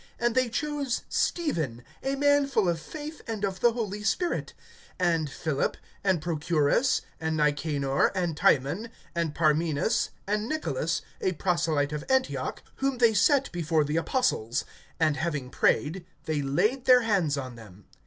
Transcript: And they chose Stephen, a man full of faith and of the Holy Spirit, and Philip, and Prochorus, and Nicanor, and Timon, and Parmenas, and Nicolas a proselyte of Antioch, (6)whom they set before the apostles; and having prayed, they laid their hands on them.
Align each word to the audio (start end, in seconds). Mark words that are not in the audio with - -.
And 0.17 0.33
they 0.33 0.49
chose 0.49 1.03
Stephen, 1.09 1.83
a 2.01 2.15
man 2.15 2.47
full 2.47 2.67
of 2.67 2.79
faith 2.79 3.21
and 3.27 3.43
of 3.45 3.59
the 3.59 3.73
Holy 3.73 4.01
Spirit, 4.01 4.55
and 4.97 5.29
Philip, 5.29 5.77
and 6.03 6.19
Prochorus, 6.23 7.01
and 7.19 7.37
Nicanor, 7.37 8.07
and 8.17 8.35
Timon, 8.35 8.89
and 9.13 9.35
Parmenas, 9.35 10.09
and 10.25 10.49
Nicolas 10.49 11.03
a 11.21 11.33
proselyte 11.33 11.91
of 11.93 12.03
Antioch, 12.09 12.63
(6)whom 12.81 12.97
they 12.97 13.13
set 13.13 13.51
before 13.51 13.83
the 13.83 13.97
apostles; 13.97 14.65
and 14.99 15.17
having 15.17 15.51
prayed, 15.51 16.03
they 16.25 16.41
laid 16.41 16.85
their 16.85 17.01
hands 17.01 17.37
on 17.37 17.55
them. 17.55 17.85